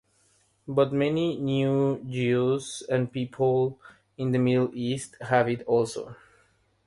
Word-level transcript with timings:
But 0.67 0.91
many 0.91 1.37
non-Jews 1.37 2.81
and 2.89 3.11
people 3.13 3.79
in 4.17 4.31
the 4.31 4.39
Middle 4.39 4.71
East 4.73 5.15
have 5.21 5.47
it 5.47 5.61
also. 5.67 6.15